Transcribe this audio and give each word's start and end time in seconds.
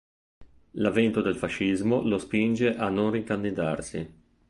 L'avvento 0.81 1.21
del 1.21 1.35
fascismo 1.35 2.01
lo 2.01 2.17
spinge 2.17 2.75
a 2.75 2.89
non 2.89 3.11
ricandidarsi. 3.11 4.11